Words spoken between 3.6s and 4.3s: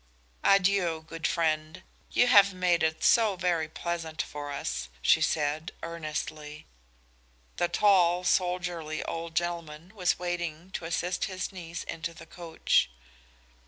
pleasant